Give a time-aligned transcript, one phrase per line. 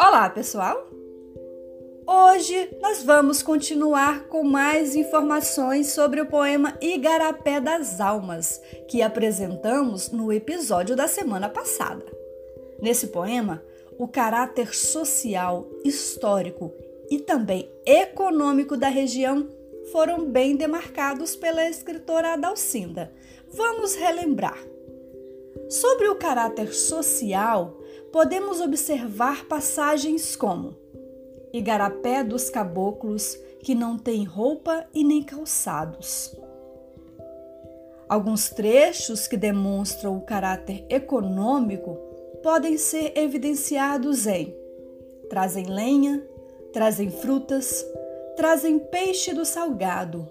[0.00, 0.88] Olá, pessoal!
[2.06, 10.10] Hoje nós vamos continuar com mais informações sobre o poema Igarapé das Almas, que apresentamos
[10.10, 12.06] no episódio da semana passada.
[12.80, 13.62] Nesse poema,
[13.98, 16.72] o caráter social, histórico
[17.10, 19.48] e também econômico da região
[19.90, 23.12] foram bem demarcados pela escritora Adalcinda.
[23.50, 24.58] Vamos relembrar.
[25.68, 27.78] Sobre o caráter social,
[28.12, 30.76] podemos observar passagens como
[31.52, 36.34] Igarapé dos caboclos que não tem roupa e nem calçados.
[38.08, 41.96] Alguns trechos que demonstram o caráter econômico
[42.42, 44.62] podem ser evidenciados em
[45.32, 46.22] trazem lenha,
[46.74, 47.86] trazem frutas,
[48.36, 50.28] trazem peixe do salgado,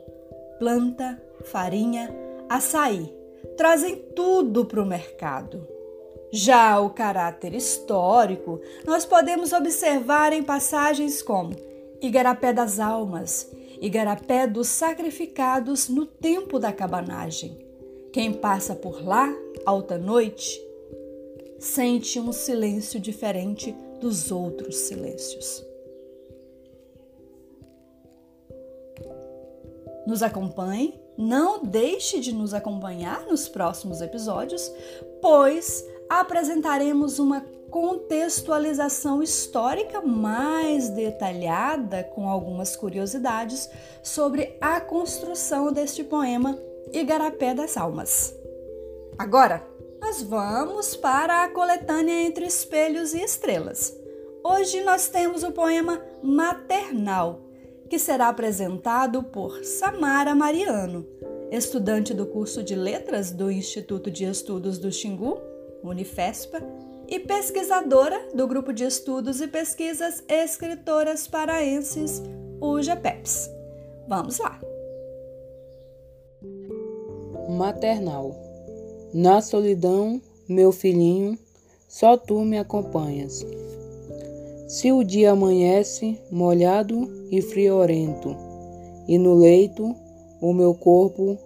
[0.59, 2.13] planta, farinha,
[2.49, 3.13] açaí,
[3.57, 5.67] trazem tudo para o mercado.
[6.31, 11.55] Já o caráter histórico nós podemos observar em passagens como
[12.01, 17.57] Igarapé das Almas, Igarapé dos Sacrificados no tempo da cabanagem.
[18.13, 19.33] Quem passa por lá,
[19.65, 20.61] alta noite,
[21.59, 25.70] sente um silêncio diferente dos outros silêncios.
[30.05, 34.71] Nos acompanhe, não deixe de nos acompanhar nos próximos episódios,
[35.21, 43.69] pois apresentaremos uma contextualização histórica mais detalhada, com algumas curiosidades
[44.03, 46.59] sobre a construção deste poema
[46.91, 48.35] Igarapé das Almas.
[49.17, 49.65] Agora,
[50.01, 53.95] nós vamos para a coletânea Entre Espelhos e Estrelas.
[54.43, 57.39] Hoje nós temos o poema Maternal,
[57.91, 61.05] que será apresentado por Samara Mariano,
[61.51, 65.41] estudante do curso de Letras do Instituto de Estudos do Xingu
[65.83, 66.63] Unifespa,
[67.05, 72.23] e pesquisadora do Grupo de Estudos e Pesquisas Escritoras Paraenses,
[72.61, 73.49] UJPEPS.
[74.07, 74.57] Vamos lá!
[77.49, 78.33] Maternal.
[79.13, 81.37] Na solidão, meu filhinho,
[81.89, 83.45] só tu me acompanhas.
[84.69, 88.35] Se o dia amanhece molhado e friorento,
[89.07, 89.95] e no leito
[90.41, 91.37] o meu corpo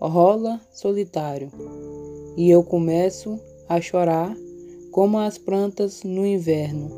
[0.00, 1.50] rola solitário,
[2.36, 3.38] e eu começo
[3.68, 4.36] a chorar
[4.92, 6.88] como as plantas no inverno,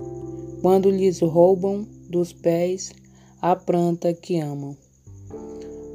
[0.61, 2.93] quando lhes roubam dos pés
[3.41, 4.77] a planta que amam.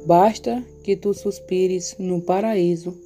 [0.06, 2.96] Basta que tu suspires no paraíso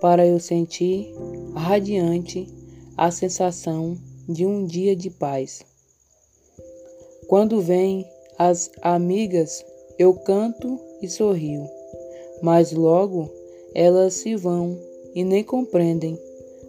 [0.00, 1.14] para eu sentir
[1.54, 2.48] radiante
[2.96, 3.96] a sensação
[4.28, 5.64] de um dia de paz.
[7.28, 8.04] Quando vêm
[8.48, 9.64] as amigas,
[9.96, 11.64] eu canto e sorrio,
[12.42, 13.30] mas logo
[13.72, 14.76] elas se vão
[15.14, 16.18] e nem compreendem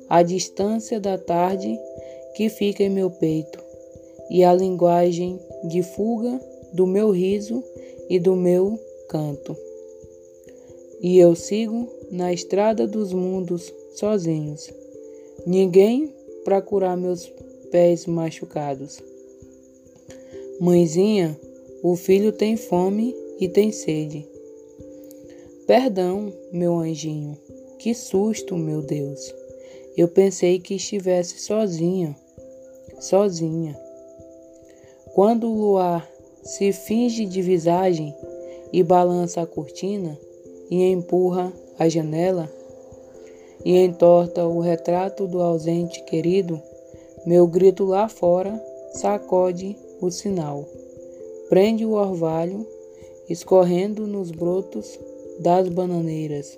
[0.08, 1.80] a distância da tarde
[2.36, 3.60] que fica em meu peito
[4.30, 6.40] e a linguagem de fuga
[6.74, 7.64] do meu riso
[8.08, 8.80] e do meu
[9.10, 9.58] canto.
[11.02, 14.70] E eu sigo na estrada dos mundos sozinhos.
[15.46, 16.14] Ninguém
[16.46, 17.26] para curar meus
[17.72, 19.02] pés machucados.
[20.60, 21.38] Mãezinha,
[21.84, 24.26] o filho tem fome e tem sede.
[25.68, 27.38] Perdão, meu anjinho,
[27.78, 29.36] que susto, meu Deus.
[29.98, 32.16] Eu pensei que estivesse sozinha,
[33.02, 33.78] sozinha.
[35.14, 36.10] Quando o luar
[36.42, 38.16] se finge de visagem
[38.72, 40.18] e balança a cortina
[40.72, 42.50] e empurra a janela
[43.66, 46.62] e entorta o retrato do ausente querido,
[47.26, 48.58] meu grito lá fora
[48.94, 50.66] sacode o sinal,
[51.50, 52.66] prende o orvalho
[53.30, 55.00] escorrendo nos brotos
[55.40, 56.58] das bananeiras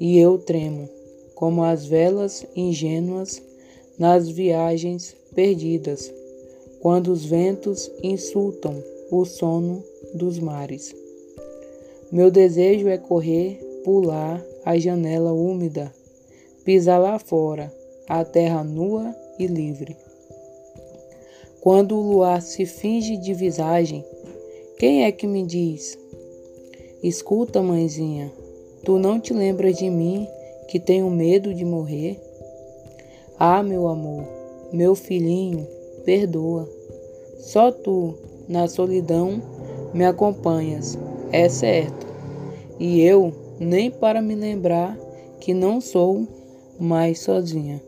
[0.00, 0.88] e eu tremo
[1.34, 3.42] como as velas ingênuas
[3.98, 6.12] nas viagens perdidas,
[6.80, 9.82] quando os ventos insultam o sono
[10.14, 10.94] dos mares.
[12.10, 15.92] Meu desejo é correr, pular a janela úmida,
[16.64, 17.72] pisar lá fora,
[18.08, 19.96] a terra nua e livre.
[21.60, 24.04] Quando o luar se finge de visagem,
[24.78, 25.98] quem é que me diz?
[27.02, 28.32] Escuta, mãezinha,
[28.84, 30.26] tu não te lembras de mim
[30.68, 32.20] que tenho medo de morrer?
[33.38, 34.24] Ah, meu amor,
[34.72, 35.66] meu filhinho,
[36.04, 36.68] perdoa.
[37.38, 38.14] Só tu,
[38.48, 39.42] na solidão,
[39.92, 40.96] me acompanhas,
[41.32, 42.06] é certo.
[42.78, 44.96] E eu, nem para me lembrar
[45.40, 46.26] que não sou
[46.78, 47.82] mais sozinha.